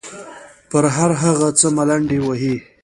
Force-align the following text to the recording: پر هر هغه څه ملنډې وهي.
پر 0.69 0.83
هر 0.95 1.11
هغه 1.23 1.49
څه 1.59 1.67
ملنډې 1.77 2.19
وهي. 2.23 2.55